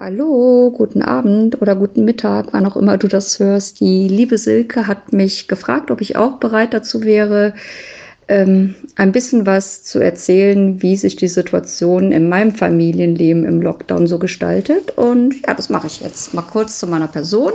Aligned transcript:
Hallo, 0.00 0.70
guten 0.70 1.02
Abend 1.02 1.60
oder 1.60 1.74
guten 1.74 2.04
Mittag, 2.04 2.52
wann 2.52 2.64
auch 2.66 2.76
immer 2.76 2.98
du 2.98 3.08
das 3.08 3.40
hörst. 3.40 3.80
Die 3.80 4.06
liebe 4.06 4.38
Silke 4.38 4.86
hat 4.86 5.12
mich 5.12 5.48
gefragt, 5.48 5.90
ob 5.90 6.00
ich 6.00 6.14
auch 6.14 6.38
bereit 6.38 6.72
dazu 6.72 7.02
wäre, 7.02 7.54
ähm, 8.28 8.76
ein 8.94 9.10
bisschen 9.10 9.44
was 9.44 9.82
zu 9.82 9.98
erzählen, 9.98 10.80
wie 10.82 10.96
sich 10.96 11.16
die 11.16 11.26
Situation 11.26 12.12
in 12.12 12.28
meinem 12.28 12.54
Familienleben 12.54 13.44
im 13.44 13.60
Lockdown 13.60 14.06
so 14.06 14.20
gestaltet. 14.20 14.96
Und 14.96 15.44
ja, 15.44 15.54
das 15.54 15.68
mache 15.68 15.88
ich 15.88 15.98
jetzt 15.98 16.32
mal 16.32 16.42
kurz 16.42 16.78
zu 16.78 16.86
meiner 16.86 17.08
Person. 17.08 17.50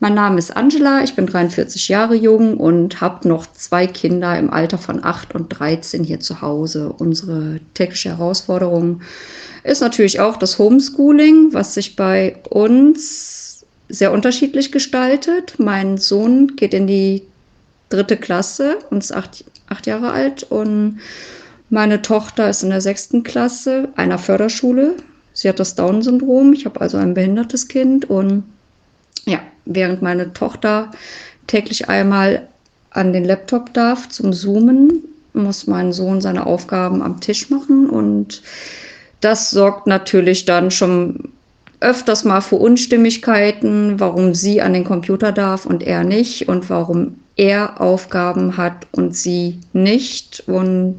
Mein 0.00 0.14
Name 0.14 0.38
ist 0.38 0.56
Angela, 0.56 1.02
ich 1.02 1.16
bin 1.16 1.26
43 1.26 1.88
Jahre 1.88 2.14
jung 2.14 2.56
und 2.58 3.00
habe 3.00 3.26
noch 3.26 3.46
zwei 3.52 3.88
Kinder 3.88 4.38
im 4.38 4.48
Alter 4.48 4.78
von 4.78 5.02
8 5.02 5.34
und 5.34 5.48
13 5.48 6.04
hier 6.04 6.20
zu 6.20 6.40
Hause. 6.40 6.92
Unsere 6.96 7.58
tägliche 7.74 8.10
Herausforderung 8.10 9.00
ist 9.64 9.80
natürlich 9.80 10.20
auch 10.20 10.36
das 10.36 10.56
Homeschooling, 10.56 11.52
was 11.52 11.74
sich 11.74 11.96
bei 11.96 12.36
uns 12.48 13.66
sehr 13.88 14.12
unterschiedlich 14.12 14.70
gestaltet. 14.70 15.54
Mein 15.58 15.98
Sohn 15.98 16.54
geht 16.54 16.74
in 16.74 16.86
die 16.86 17.24
dritte 17.88 18.16
Klasse 18.16 18.78
und 18.90 18.98
ist 18.98 19.12
acht, 19.12 19.44
acht 19.68 19.88
Jahre 19.88 20.12
alt 20.12 20.44
und 20.44 21.00
meine 21.70 22.02
Tochter 22.02 22.48
ist 22.48 22.62
in 22.62 22.70
der 22.70 22.80
sechsten 22.80 23.24
Klasse 23.24 23.88
einer 23.96 24.18
Förderschule. 24.18 24.94
Sie 25.32 25.48
hat 25.48 25.58
das 25.58 25.74
Down-Syndrom. 25.74 26.52
Ich 26.52 26.66
habe 26.66 26.80
also 26.80 26.98
ein 26.98 27.14
behindertes 27.14 27.66
Kind 27.66 28.08
und 28.08 28.44
ja, 29.26 29.40
während 29.68 30.02
meine 30.02 30.32
Tochter 30.32 30.90
täglich 31.46 31.88
einmal 31.88 32.48
an 32.90 33.12
den 33.12 33.24
Laptop 33.24 33.72
darf 33.74 34.08
zum 34.08 34.32
Zoomen, 34.32 35.04
muss 35.34 35.66
mein 35.66 35.92
Sohn 35.92 36.20
seine 36.20 36.46
Aufgaben 36.46 37.02
am 37.02 37.20
Tisch 37.20 37.50
machen 37.50 37.88
und 37.88 38.42
das 39.20 39.50
sorgt 39.50 39.86
natürlich 39.86 40.44
dann 40.44 40.70
schon 40.70 41.32
öfters 41.80 42.24
mal 42.24 42.40
für 42.40 42.56
Unstimmigkeiten, 42.56 44.00
warum 44.00 44.34
sie 44.34 44.60
an 44.60 44.72
den 44.72 44.84
Computer 44.84 45.32
darf 45.32 45.64
und 45.64 45.82
er 45.82 46.02
nicht 46.04 46.48
und 46.48 46.68
warum 46.70 47.16
er 47.36 47.80
Aufgaben 47.80 48.56
hat 48.56 48.86
und 48.92 49.16
sie 49.16 49.60
nicht. 49.72 50.42
Und 50.46 50.98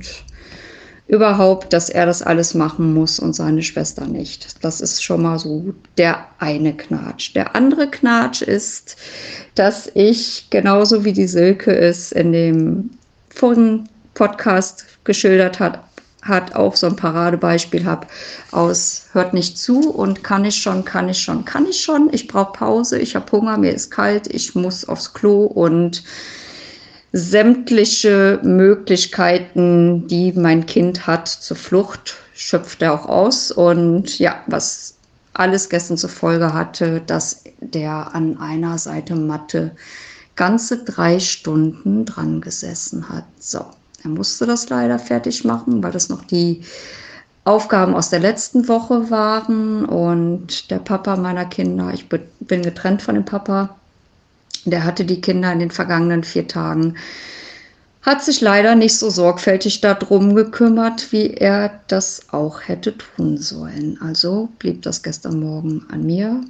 überhaupt, 1.09 1.73
dass 1.73 1.89
er 1.89 2.05
das 2.05 2.21
alles 2.21 2.53
machen 2.53 2.93
muss 2.93 3.19
und 3.19 3.33
seine 3.33 3.63
Schwester 3.63 4.05
nicht. 4.05 4.63
Das 4.63 4.79
ist 4.79 5.03
schon 5.03 5.23
mal 5.23 5.39
so 5.39 5.73
der 5.97 6.27
eine 6.37 6.77
Knatsch. 6.77 7.35
Der 7.35 7.55
andere 7.55 7.89
Knatsch 7.89 8.43
ist, 8.43 8.95
dass 9.55 9.89
ich 9.95 10.47
genauso 10.51 11.03
wie 11.03 11.13
die 11.13 11.27
Silke 11.27 11.75
es 11.75 12.11
in 12.11 12.31
dem 12.31 12.91
vorigen 13.31 13.89
Podcast 14.13 14.85
geschildert 15.03 15.59
hat, 15.59 15.83
hat 16.21 16.53
auch 16.53 16.75
so 16.75 16.85
ein 16.85 16.95
Paradebeispiel 16.95 17.85
habe 17.85 18.05
aus 18.51 19.07
hört 19.13 19.33
nicht 19.33 19.57
zu 19.57 19.89
und 19.89 20.23
kann 20.23 20.45
ich 20.45 20.57
schon, 20.57 20.85
kann 20.85 21.09
ich 21.09 21.19
schon, 21.19 21.43
kann 21.43 21.65
ich 21.65 21.81
schon. 21.81 22.09
Ich 22.11 22.27
brauche 22.27 22.53
Pause, 22.53 22.99
ich 22.99 23.15
habe 23.15 23.31
Hunger, 23.31 23.57
mir 23.57 23.71
ist 23.71 23.89
kalt, 23.89 24.27
ich 24.31 24.53
muss 24.53 24.87
aufs 24.87 25.13
Klo 25.13 25.45
und 25.45 26.03
sämtliche 27.11 28.39
Möglichkeiten, 28.43 30.07
die 30.07 30.31
mein 30.33 30.65
Kind 30.65 31.07
hat 31.07 31.27
zur 31.27 31.57
Flucht, 31.57 32.17
schöpft 32.33 32.81
er 32.81 32.93
auch 32.93 33.07
aus. 33.07 33.51
Und 33.51 34.19
ja, 34.19 34.43
was 34.47 34.95
alles 35.33 35.69
gestern 35.69 35.97
zur 35.97 36.09
Folge 36.09 36.53
hatte, 36.53 37.01
dass 37.05 37.43
der 37.59 38.13
an 38.13 38.37
einer 38.39 38.77
Seite 38.77 39.15
Matte 39.15 39.71
ganze 40.35 40.83
drei 40.83 41.19
Stunden 41.19 42.05
dran 42.05 42.41
gesessen 42.41 43.09
hat. 43.09 43.25
So, 43.39 43.65
er 44.03 44.09
musste 44.09 44.45
das 44.45 44.69
leider 44.69 44.99
fertig 44.99 45.43
machen, 45.43 45.83
weil 45.83 45.91
das 45.91 46.09
noch 46.09 46.23
die 46.23 46.61
Aufgaben 47.43 47.95
aus 47.95 48.09
der 48.09 48.19
letzten 48.19 48.67
Woche 48.67 49.09
waren. 49.09 49.85
Und 49.85 50.69
der 50.69 50.79
Papa 50.79 51.15
meiner 51.15 51.45
Kinder, 51.45 51.91
ich 51.93 52.07
bin 52.07 52.61
getrennt 52.61 53.01
von 53.01 53.15
dem 53.15 53.25
Papa, 53.25 53.78
der 54.69 54.83
hatte 54.83 55.05
die 55.05 55.21
Kinder 55.21 55.51
in 55.51 55.59
den 55.59 55.71
vergangenen 55.71 56.23
vier 56.23 56.47
Tagen, 56.47 56.95
hat 58.01 58.23
sich 58.23 58.41
leider 58.41 58.75
nicht 58.75 58.97
so 58.97 59.09
sorgfältig 59.09 59.81
darum 59.81 60.35
gekümmert, 60.35 61.11
wie 61.11 61.33
er 61.33 61.81
das 61.87 62.21
auch 62.31 62.61
hätte 62.61 62.97
tun 62.97 63.37
sollen. 63.37 63.99
Also 64.01 64.49
blieb 64.57 64.81
das 64.83 65.03
gestern 65.03 65.39
Morgen 65.39 65.85
an 65.91 66.05
mir, 66.05 66.41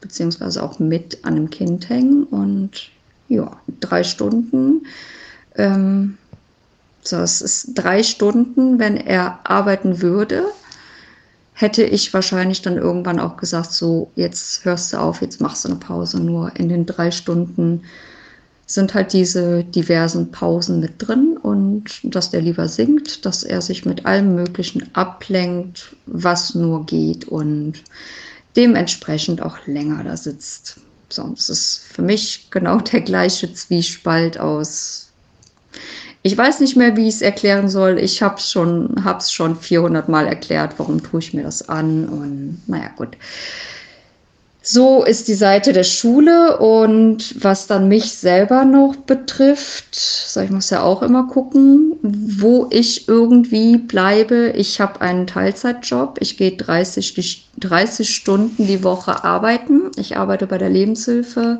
beziehungsweise 0.00 0.62
auch 0.62 0.78
mit 0.78 1.24
an 1.24 1.34
dem 1.34 1.50
Kind 1.50 1.88
hängen. 1.88 2.24
Und 2.24 2.90
ja, 3.28 3.50
drei 3.80 4.04
Stunden 4.04 4.86
ähm, 5.56 6.18
so, 7.02 7.16
es 7.18 7.40
ist 7.40 7.72
drei 7.74 8.02
Stunden, 8.02 8.78
wenn 8.78 8.96
er 8.96 9.40
arbeiten 9.44 10.02
würde, 10.02 10.46
hätte 11.62 11.84
ich 11.84 12.12
wahrscheinlich 12.12 12.60
dann 12.60 12.76
irgendwann 12.76 13.18
auch 13.18 13.36
gesagt, 13.36 13.72
so, 13.72 14.10
jetzt 14.16 14.64
hörst 14.64 14.92
du 14.92 14.98
auf, 14.98 15.22
jetzt 15.22 15.40
machst 15.40 15.64
du 15.64 15.70
eine 15.70 15.78
Pause. 15.78 16.20
Nur 16.20 16.54
in 16.56 16.68
den 16.68 16.84
drei 16.84 17.10
Stunden 17.10 17.82
sind 18.66 18.94
halt 18.94 19.12
diese 19.12 19.64
diversen 19.64 20.30
Pausen 20.30 20.80
mit 20.80 20.94
drin 20.98 21.38
und 21.40 22.00
dass 22.02 22.30
der 22.30 22.42
lieber 22.42 22.68
singt, 22.68 23.24
dass 23.24 23.42
er 23.42 23.60
sich 23.60 23.84
mit 23.84 24.06
allem 24.06 24.34
Möglichen 24.34 24.94
ablenkt, 24.94 25.96
was 26.06 26.54
nur 26.54 26.84
geht 26.86 27.26
und 27.28 27.82
dementsprechend 28.56 29.42
auch 29.42 29.58
länger 29.66 30.02
da 30.04 30.16
sitzt. 30.16 30.78
So, 31.08 31.28
das 31.28 31.50
ist 31.50 31.84
für 31.92 32.02
mich 32.02 32.48
genau 32.50 32.78
der 32.78 33.02
gleiche 33.02 33.52
Zwiespalt 33.52 34.38
aus 34.38 35.11
ich 36.22 36.38
weiß 36.38 36.60
nicht 36.60 36.76
mehr, 36.76 36.96
wie 36.96 37.08
ich 37.08 37.16
es 37.16 37.22
erklären 37.22 37.68
soll. 37.68 37.98
Ich 37.98 38.22
habe 38.22 38.36
es 38.36 38.50
schon, 38.50 39.04
hab's 39.04 39.32
schon 39.32 39.56
400 39.56 40.08
Mal 40.08 40.26
erklärt, 40.26 40.74
warum 40.78 41.02
tue 41.02 41.20
ich 41.20 41.34
mir 41.34 41.42
das 41.42 41.68
an. 41.68 42.08
Und 42.08 42.62
naja, 42.68 42.90
gut. 42.96 43.16
So 44.64 45.02
ist 45.02 45.26
die 45.26 45.34
Seite 45.34 45.72
der 45.72 45.82
Schule 45.82 46.58
und 46.58 47.42
was 47.42 47.66
dann 47.66 47.88
mich 47.88 48.12
selber 48.12 48.64
noch 48.64 48.94
betrifft, 48.94 49.96
so 49.96 50.38
ich 50.40 50.50
muss 50.50 50.70
ja 50.70 50.84
auch 50.84 51.02
immer 51.02 51.26
gucken, 51.26 51.96
wo 52.02 52.68
ich 52.70 53.08
irgendwie 53.08 53.76
bleibe. 53.76 54.52
Ich 54.54 54.80
habe 54.80 55.00
einen 55.00 55.26
Teilzeitjob. 55.26 56.18
Ich 56.20 56.36
gehe 56.36 56.56
30, 56.56 57.48
30 57.58 58.14
Stunden 58.14 58.68
die 58.68 58.84
Woche 58.84 59.24
arbeiten. 59.24 59.90
Ich 59.96 60.16
arbeite 60.16 60.46
bei 60.46 60.58
der 60.58 60.70
Lebenshilfe 60.70 61.58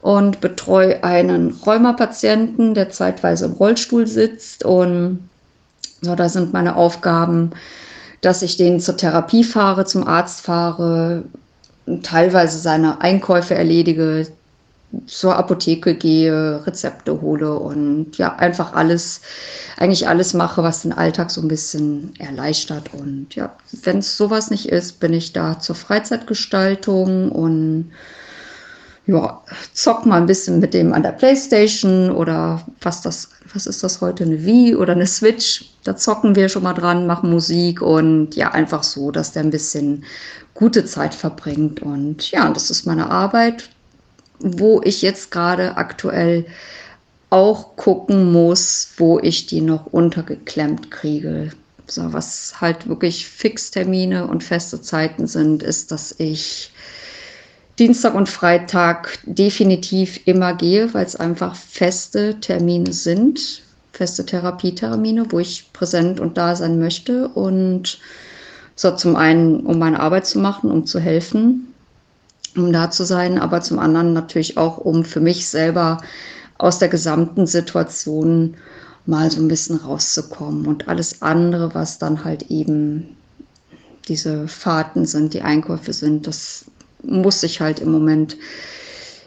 und 0.00 0.40
betreue 0.40 1.02
einen 1.02 1.50
Rheumapatienten, 1.64 2.74
der 2.74 2.90
zeitweise 2.90 3.46
im 3.46 3.52
Rollstuhl 3.52 4.06
sitzt. 4.06 4.64
Und 4.64 5.28
so, 6.00 6.14
da 6.14 6.28
sind 6.28 6.52
meine 6.52 6.76
Aufgaben, 6.76 7.50
dass 8.20 8.42
ich 8.42 8.56
den 8.56 8.80
zur 8.80 8.96
Therapie 8.96 9.44
fahre, 9.44 9.84
zum 9.84 10.06
Arzt 10.06 10.42
fahre, 10.42 11.24
teilweise 12.02 12.58
seine 12.58 13.00
Einkäufe 13.00 13.54
erledige, 13.54 14.26
zur 15.06 15.36
Apotheke 15.36 15.94
gehe, 15.94 16.64
Rezepte 16.66 17.20
hole 17.20 17.54
und 17.54 18.16
ja, 18.18 18.36
einfach 18.36 18.72
alles, 18.72 19.20
eigentlich 19.76 20.08
alles 20.08 20.32
mache, 20.32 20.62
was 20.62 20.82
den 20.82 20.92
Alltag 20.92 21.30
so 21.30 21.40
ein 21.40 21.48
bisschen 21.48 22.14
erleichtert. 22.18 22.94
Und 22.94 23.34
ja, 23.34 23.54
wenn 23.82 23.98
es 23.98 24.16
sowas 24.16 24.50
nicht 24.50 24.68
ist, 24.68 25.00
bin 25.00 25.12
ich 25.12 25.32
da 25.32 25.58
zur 25.58 25.74
Freizeitgestaltung 25.74 27.30
und 27.30 27.92
ja, 29.06 29.40
zock 29.72 30.04
mal 30.04 30.20
ein 30.20 30.26
bisschen 30.26 30.58
mit 30.58 30.74
dem 30.74 30.92
an 30.92 31.02
der 31.02 31.12
Playstation 31.12 32.10
oder 32.10 32.64
was 32.80 33.02
das, 33.02 33.28
was 33.54 33.66
ist 33.66 33.82
das 33.84 34.00
heute, 34.00 34.24
eine 34.24 34.44
Wii 34.44 34.74
oder 34.74 34.92
eine 34.92 35.06
Switch. 35.06 35.70
Da 35.84 35.96
zocken 35.96 36.34
wir 36.34 36.48
schon 36.48 36.64
mal 36.64 36.74
dran, 36.74 37.06
machen 37.06 37.30
Musik 37.30 37.80
und 37.80 38.34
ja, 38.34 38.50
einfach 38.50 38.82
so, 38.82 39.12
dass 39.12 39.32
der 39.32 39.44
ein 39.44 39.50
bisschen 39.50 40.04
gute 40.54 40.84
Zeit 40.84 41.14
verbringt. 41.14 41.82
Und 41.82 42.30
ja, 42.32 42.50
das 42.50 42.70
ist 42.70 42.84
meine 42.84 43.08
Arbeit, 43.08 43.70
wo 44.40 44.80
ich 44.82 45.02
jetzt 45.02 45.30
gerade 45.30 45.76
aktuell 45.76 46.44
auch 47.30 47.76
gucken 47.76 48.32
muss, 48.32 48.88
wo 48.96 49.20
ich 49.20 49.46
die 49.46 49.60
noch 49.60 49.86
untergeklemmt 49.86 50.90
kriege. 50.90 51.50
So, 51.86 52.12
was 52.12 52.60
halt 52.60 52.88
wirklich 52.88 53.28
Fixtermine 53.28 54.26
und 54.26 54.42
feste 54.42 54.80
Zeiten 54.80 55.28
sind, 55.28 55.62
ist, 55.62 55.92
dass 55.92 56.14
ich 56.18 56.72
Dienstag 57.78 58.14
und 58.14 58.28
Freitag 58.28 59.18
definitiv 59.26 60.20
immer 60.26 60.54
gehe, 60.54 60.94
weil 60.94 61.04
es 61.04 61.16
einfach 61.16 61.54
feste 61.54 62.40
Termine 62.40 62.92
sind, 62.92 63.62
feste 63.92 64.24
Therapietermine, 64.24 65.30
wo 65.30 65.38
ich 65.40 65.70
präsent 65.74 66.18
und 66.18 66.38
da 66.38 66.56
sein 66.56 66.78
möchte. 66.78 67.28
Und 67.28 67.98
so 68.76 68.92
zum 68.92 69.14
einen, 69.14 69.60
um 69.60 69.78
meine 69.78 70.00
Arbeit 70.00 70.26
zu 70.26 70.38
machen, 70.38 70.70
um 70.70 70.86
zu 70.86 71.00
helfen, 71.00 71.74
um 72.56 72.72
da 72.72 72.90
zu 72.90 73.04
sein, 73.04 73.38
aber 73.38 73.60
zum 73.60 73.78
anderen 73.78 74.14
natürlich 74.14 74.56
auch, 74.56 74.78
um 74.78 75.04
für 75.04 75.20
mich 75.20 75.46
selber 75.46 76.00
aus 76.56 76.78
der 76.78 76.88
gesamten 76.88 77.46
Situation 77.46 78.54
mal 79.04 79.30
so 79.30 79.40
ein 79.40 79.48
bisschen 79.48 79.76
rauszukommen. 79.76 80.66
Und 80.66 80.88
alles 80.88 81.20
andere, 81.20 81.74
was 81.74 81.98
dann 81.98 82.24
halt 82.24 82.50
eben 82.50 83.16
diese 84.08 84.48
Fahrten 84.48 85.04
sind, 85.04 85.34
die 85.34 85.42
Einkäufe 85.42 85.92
sind, 85.92 86.26
das 86.26 86.64
muss 87.06 87.40
sich 87.40 87.60
halt 87.60 87.80
im 87.80 87.90
Moment 87.92 88.36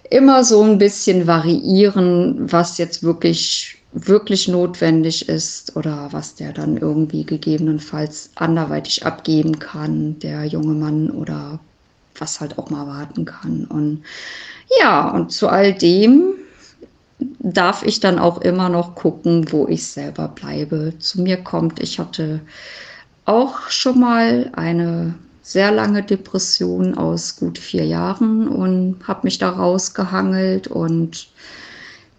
immer 0.09 0.43
so 0.43 0.63
ein 0.63 0.77
bisschen 0.77 1.27
variieren, 1.27 2.51
was 2.51 2.77
jetzt 2.77 3.03
wirklich 3.03 3.79
wirklich 3.91 4.47
notwendig 4.47 5.27
ist 5.29 5.75
oder 5.75 6.09
was 6.11 6.35
der 6.35 6.53
dann 6.53 6.77
irgendwie 6.77 7.23
gegebenenfalls 7.23 8.29
anderweitig 8.35 9.05
abgeben 9.05 9.57
kann, 9.59 10.19
der 10.19 10.45
junge 10.45 10.73
Mann 10.73 11.09
oder 11.09 11.59
was 12.17 12.39
halt 12.39 12.57
auch 12.59 12.69
mal 12.69 12.85
warten 12.85 13.25
kann. 13.25 13.65
Und 13.65 14.03
ja, 14.79 15.09
und 15.09 15.31
zu 15.31 15.47
all 15.47 15.73
dem 15.73 16.35
darf 17.39 17.83
ich 17.83 17.99
dann 17.99 18.19
auch 18.19 18.41
immer 18.41 18.69
noch 18.69 18.95
gucken, 18.95 19.51
wo 19.51 19.67
ich 19.67 19.87
selber 19.87 20.27
bleibe. 20.27 20.93
Zu 20.99 21.21
mir 21.21 21.37
kommt, 21.37 21.79
ich 21.79 21.99
hatte 21.99 22.41
auch 23.25 23.69
schon 23.69 23.99
mal 23.99 24.51
eine 24.55 25.15
sehr 25.49 25.71
lange 25.71 26.03
Depression 26.03 26.95
aus 26.95 27.35
gut 27.35 27.57
vier 27.57 27.83
Jahren 27.83 28.47
und 28.47 28.97
habe 29.07 29.21
mich 29.23 29.39
da 29.39 29.49
rausgehangelt 29.49 30.67
und 30.67 31.27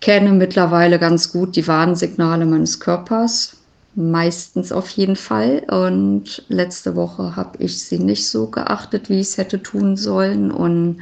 kenne 0.01 0.33
mittlerweile 0.33 0.99
ganz 0.99 1.31
gut 1.31 1.55
die 1.55 1.69
Warnsignale 1.69 2.45
meines 2.45 2.81
Körpers. 2.81 3.57
Meistens 3.95 4.73
auf 4.73 4.89
jeden 4.91 5.15
Fall. 5.15 5.63
Und 5.71 6.43
letzte 6.49 6.97
Woche 6.97 7.37
habe 7.37 7.57
ich 7.63 7.85
sie 7.85 8.01
nicht 8.01 8.29
so 8.29 8.49
geachtet, 8.49 9.09
wie 9.09 9.21
ich 9.21 9.29
es 9.29 9.39
hätte 9.39 9.63
tun 9.63 9.97
sollen. 9.97 10.51
Und 10.51 10.99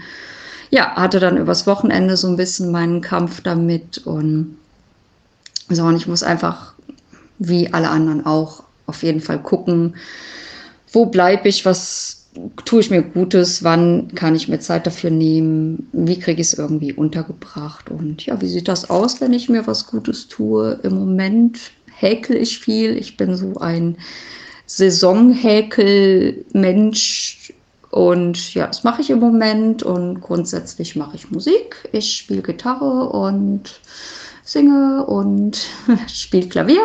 ja, 0.69 0.97
hatte 0.97 1.21
dann 1.21 1.39
übers 1.39 1.67
Wochenende 1.67 2.19
so 2.19 2.29
ein 2.29 2.37
bisschen 2.37 2.71
meinen 2.71 3.01
Kampf 3.01 3.41
damit. 3.41 3.99
Und 4.05 4.59
so, 5.71 5.83
und 5.83 5.97
ich 5.97 6.07
muss 6.07 6.23
einfach, 6.23 6.75
wie 7.39 7.73
alle 7.73 7.89
anderen 7.89 8.27
auch, 8.27 8.65
auf 8.85 9.03
jeden 9.03 9.23
Fall 9.23 9.43
gucken, 9.43 9.95
wo 10.93 11.07
bleibe 11.07 11.49
ich, 11.49 11.65
was 11.65 12.18
tue 12.65 12.81
ich 12.81 12.91
mir 12.91 13.03
Gutes, 13.03 13.63
wann 13.65 14.15
kann 14.15 14.35
ich 14.35 14.49
mir 14.49 14.61
Zeit 14.61 14.87
dafür 14.87 15.11
nehmen, 15.11 15.89
wie 15.93 16.19
kriege 16.19 16.41
ich 16.41 16.49
es 16.49 16.55
irgendwie 16.55 16.93
untergebracht 16.93 17.91
und 17.91 18.27
ja, 18.27 18.41
wie 18.41 18.49
sieht 18.49 18.69
das 18.69 18.91
aus, 18.91 19.21
wenn 19.21 19.33
ich 19.33 19.49
mir 19.49 19.67
was 19.67 19.87
Gutes 19.87 20.29
tue? 20.29 20.79
Im 20.83 20.95
Moment 20.95 21.59
häkel 21.93 22.37
ich 22.37 22.59
viel, 22.59 22.97
ich 22.97 23.17
bin 23.17 23.37
so 23.37 23.57
ein 23.57 23.97
Saisonhäkel-Mensch 24.67 27.53
und 27.91 28.55
ja, 28.55 28.67
das 28.67 28.85
mache 28.85 29.01
ich 29.01 29.11
im 29.11 29.19
Moment 29.19 29.83
und 29.83 30.21
grundsätzlich 30.21 30.95
mache 30.95 31.17
ich 31.17 31.31
Musik, 31.31 31.89
ich 31.93 32.15
spiele 32.15 32.43
Gitarre 32.43 33.09
und 33.09 33.81
singe 34.49 35.05
und 35.05 35.67
spiele 36.09 36.49
Klavier 36.49 36.81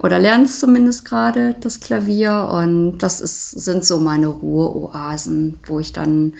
oder 0.00 0.18
lerne 0.18 0.44
es 0.44 0.58
zumindest 0.58 1.04
gerade 1.04 1.54
das 1.60 1.78
Klavier. 1.80 2.48
Und 2.52 2.98
das 2.98 3.20
ist, 3.20 3.52
sind 3.52 3.84
so 3.84 3.98
meine 3.98 4.26
Ruheoasen, 4.26 5.58
wo 5.66 5.78
ich 5.78 5.92
dann 5.92 6.34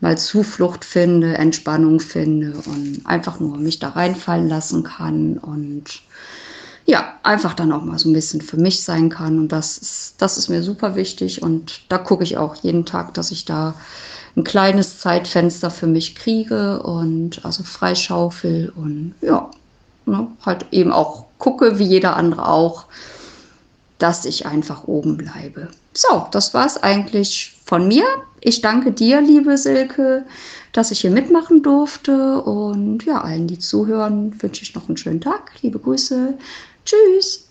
mal 0.00 0.18
Zuflucht 0.18 0.84
finde, 0.84 1.38
Entspannung 1.38 2.00
finde 2.00 2.54
und 2.66 3.02
einfach 3.04 3.40
nur 3.40 3.58
mich 3.58 3.78
da 3.78 3.90
reinfallen 3.90 4.48
lassen 4.48 4.82
kann 4.84 5.38
und 5.38 6.02
ja, 6.84 7.18
einfach 7.22 7.52
dann 7.52 7.70
auch 7.70 7.84
mal 7.84 7.98
so 7.98 8.08
ein 8.08 8.14
bisschen 8.14 8.40
für 8.40 8.56
mich 8.56 8.82
sein 8.82 9.10
kann. 9.10 9.38
Und 9.38 9.52
das 9.52 9.76
ist, 9.76 10.14
das 10.18 10.38
ist 10.38 10.48
mir 10.48 10.62
super 10.62 10.96
wichtig. 10.96 11.42
Und 11.42 11.82
da 11.90 11.98
gucke 11.98 12.24
ich 12.24 12.38
auch 12.38 12.54
jeden 12.56 12.86
Tag, 12.86 13.12
dass 13.12 13.30
ich 13.30 13.44
da 13.44 13.74
ein 14.36 14.44
kleines 14.44 14.98
Zeitfenster 14.98 15.70
für 15.70 15.86
mich 15.86 16.14
kriege 16.14 16.82
und 16.82 17.44
also 17.44 17.62
freischaufel 17.62 18.72
und 18.74 19.14
ja, 19.20 19.50
ne, 20.08 20.28
halt 20.44 20.66
eben 20.70 20.92
auch 20.92 21.26
gucke, 21.38 21.78
wie 21.78 21.84
jeder 21.84 22.16
andere 22.16 22.48
auch, 22.48 22.86
dass 23.98 24.24
ich 24.24 24.46
einfach 24.46 24.84
oben 24.86 25.16
bleibe. 25.16 25.68
So, 25.92 26.26
das 26.30 26.54
war 26.54 26.66
es 26.66 26.76
eigentlich 26.82 27.56
von 27.64 27.88
mir. 27.88 28.04
Ich 28.40 28.60
danke 28.60 28.92
dir, 28.92 29.20
liebe 29.20 29.58
Silke, 29.58 30.24
dass 30.72 30.90
ich 30.90 31.00
hier 31.00 31.10
mitmachen 31.10 31.62
durfte. 31.62 32.40
Und 32.42 33.04
ja, 33.04 33.20
allen, 33.20 33.48
die 33.48 33.58
zuhören, 33.58 34.40
wünsche 34.40 34.62
ich 34.62 34.74
noch 34.74 34.88
einen 34.88 34.96
schönen 34.96 35.20
Tag. 35.20 35.52
Liebe 35.62 35.78
Grüße. 35.78 36.34
Tschüss. 36.84 37.47